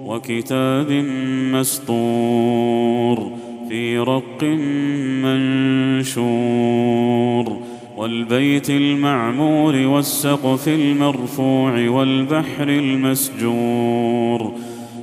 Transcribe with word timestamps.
وكتاب 0.06 0.92
مسطور 1.52 3.30
في 3.68 3.98
رق 3.98 4.44
منشور 6.24 7.60
والبيت 7.96 8.70
المعمور 8.70 9.76
والسقف 9.76 10.68
المرفوع 10.68 11.88
والبحر 11.88 12.68
المسجور. 12.68 14.52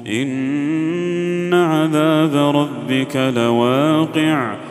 إن 0.08 1.54
عذاب 1.54 2.56
ربك 2.56 3.16
لواقع 3.16 4.71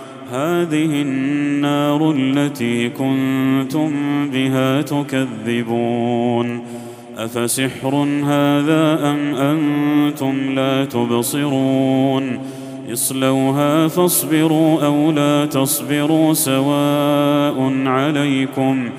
هذه 0.31 1.01
النار 1.01 2.11
التي 2.11 2.89
كنتم 2.89 3.91
بها 4.33 4.81
تكذبون. 4.81 6.61
أفسحر 7.17 7.95
هذا 8.25 9.11
أم 9.11 9.35
أنتم 9.35 10.35
لا 10.55 10.85
تبصرون؟ 10.85 12.39
اصلوها 12.93 13.87
فاصبروا 13.87 14.85
أو 14.85 15.11
لا 15.11 15.45
تصبروا 15.45 16.33
سواء 16.33 17.83
عليكم. 17.85 18.89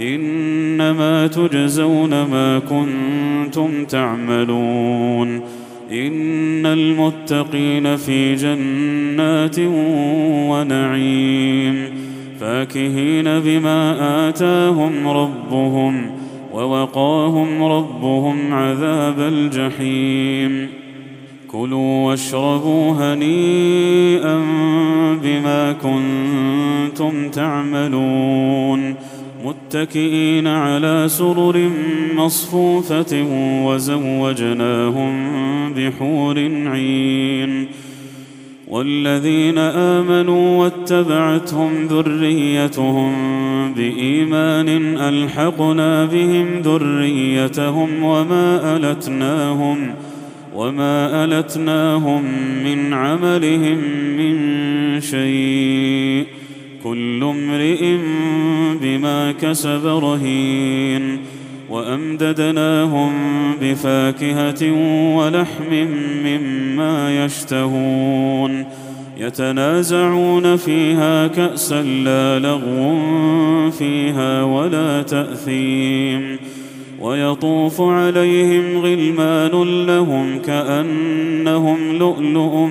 إنما 0.00 1.26
تجزون 1.26 2.10
ما 2.10 2.58
كنتم 2.58 3.84
تعملون. 3.84 5.57
إن 5.92 6.66
المتقين 6.66 7.96
في 7.96 8.34
جنات 8.34 9.56
ونعيم 10.50 11.90
فاكهين 12.40 13.24
بما 13.24 14.28
آتاهم 14.28 15.08
ربهم 15.08 16.10
ووقاهم 16.52 17.62
ربهم 17.62 18.54
عذاب 18.54 19.20
الجحيم. 19.20 20.68
كلوا 21.48 22.06
واشربوا 22.06 22.92
هنيئا 22.92 24.44
بما 25.22 25.72
كنتم 25.72 27.28
تعملون. 27.28 28.94
متكئين 29.48 30.46
على 30.46 31.04
سرر 31.08 31.70
مصفوفة 32.16 33.26
وزوجناهم 33.64 35.12
بحور 35.74 36.38
عين. 36.66 37.66
والذين 38.68 39.58
آمنوا 39.58 40.64
واتبعتهم 40.64 41.86
ذريتهم 41.86 43.12
بإيمان 43.74 44.68
ألحقنا 44.96 46.04
بهم 46.04 46.46
ذريتهم 46.60 48.02
وما 48.02 48.76
ألتناهم 48.76 49.94
وما 50.54 51.24
ألتناهم 51.24 52.24
من 52.64 52.92
عملهم 52.92 53.78
من 54.18 55.00
شيء. 55.00 56.26
كل 56.88 57.24
امرئ 57.24 57.96
بما 58.82 59.32
كسب 59.32 59.86
رهين 59.86 61.18
وأمددناهم 61.70 63.12
بفاكهة 63.62 64.72
ولحم 65.16 65.86
مما 66.24 67.24
يشتهون 67.24 68.64
يتنازعون 69.16 70.56
فيها 70.56 71.26
كأسا 71.26 71.82
لا 71.82 72.38
لغو 72.38 73.70
فيها 73.70 74.42
ولا 74.42 75.02
تأثيم 75.02 76.36
ويطوف 77.00 77.80
عليهم 77.80 78.78
غلمان 78.78 79.86
لهم 79.86 80.38
كأنهم 80.38 81.98
لؤلؤ 81.98 82.68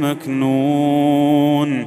مكنون 0.00 1.86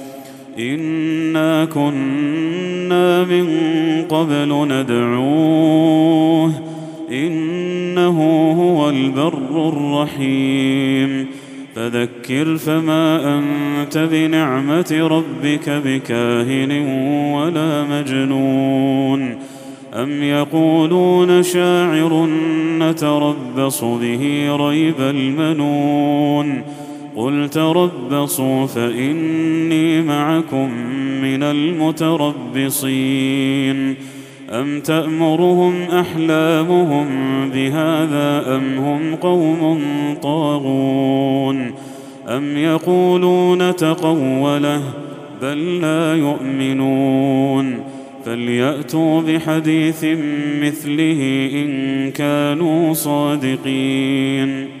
انا 0.59 1.65
كنا 1.65 3.23
من 3.23 3.47
قبل 4.09 4.67
ندعوه 4.69 6.51
انه 7.11 8.17
هو 8.51 8.89
البر 8.89 9.69
الرحيم 9.69 11.27
فذكر 11.75 12.57
فما 12.57 13.37
انت 13.37 13.97
بنعمه 13.97 15.07
ربك 15.11 15.69
بكاهن 15.69 16.71
ولا 17.33 17.83
مجنون 17.83 19.37
ام 19.93 20.23
يقولون 20.23 21.43
شاعر 21.43 22.25
نتربص 22.79 23.83
به 23.83 24.47
ريب 24.55 24.99
المنون 24.99 26.63
قل 27.15 27.49
تربصوا 27.49 28.65
فإني 28.65 30.01
معكم 30.01 30.71
من 31.21 31.43
المتربصين. 31.43 32.75
أم 34.49 34.79
تأمرهم 34.79 35.81
أحلامهم 35.81 37.07
بهذا 37.49 38.55
أم 38.55 38.77
هم 38.77 39.15
قوم 39.15 39.79
طاغون؟ 40.23 41.71
أم 42.27 42.57
يقولون 42.57 43.75
تقوله 43.75 44.81
بل 45.41 45.81
لا 45.81 46.15
يؤمنون؟ 46.15 47.79
فليأتوا 48.25 49.21
بحديث 49.21 50.05
مثله 50.61 51.49
إن 51.53 52.11
كانوا 52.11 52.93
صادقين. 52.93 54.80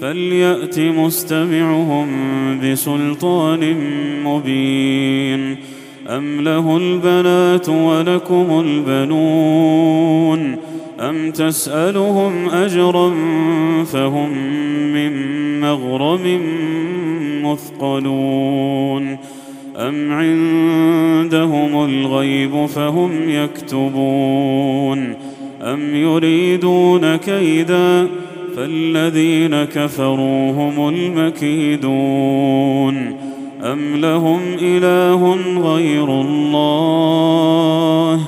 فليأت 0.00 0.78
مستمعهم 0.78 2.08
بسلطان 2.60 3.76
مبين. 4.24 5.56
أم 6.08 6.40
له 6.40 6.76
البنات 6.76 7.68
ولكم 7.68 8.64
البنون. 8.66 10.56
أم 11.00 11.30
تسألهم 11.30 12.48
أجرا 12.48 13.14
فهم 13.84 14.32
من 14.92 15.12
مغرم 15.60 16.40
مثقلون. 17.44 19.16
أم 19.76 20.12
عندهم 20.12 21.84
الغيب 21.84 22.66
فهم 22.66 23.10
يكتبون. 23.28 25.14
أم 25.62 25.94
يريدون 25.94 27.16
كيدا 27.16 28.08
فالذين 28.56 29.64
كفروا 29.64 30.52
هم 30.52 30.88
المكيدون 30.88 31.90
أم 33.62 33.96
لهم 33.96 34.40
إله 34.62 35.34
غير 35.74 36.20
الله 36.20 38.20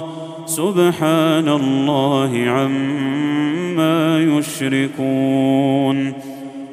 سبحان 0.46 1.48
الله 1.48 2.44
عما 2.46 4.22
يشركون 4.22 6.12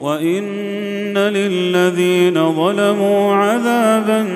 وان 0.00 1.18
للذين 1.18 2.52
ظلموا 2.52 3.34
عذابا 3.34 4.26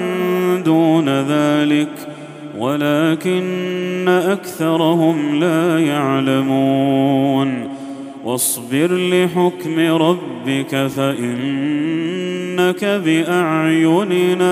دون 0.64 1.08
ذلك 1.08 2.08
ولكن 2.58 4.08
اكثرهم 4.08 5.40
لا 5.40 5.78
يعلمون 5.78 7.69
واصبر 8.25 8.93
لحكم 8.93 9.78
ربك 9.78 10.87
فانك 10.87 12.84
باعيننا 12.84 14.44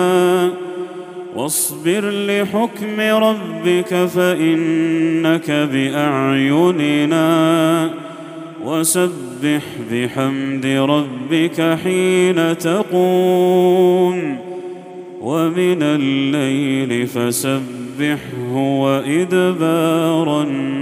واصبر 1.37 2.11
لحكم 2.11 3.00
ربك 3.00 3.94
فانك 3.94 5.50
باعيننا 5.50 7.23
وسبح 8.64 9.62
بحمد 9.93 10.67
ربك 10.67 11.79
حين 11.85 12.59
تقوم 12.59 14.37
ومن 15.20 15.82
الليل 15.82 17.06
فسبحه 17.06 18.55
وإدبار 18.55 20.43
النجوم. 20.43 20.73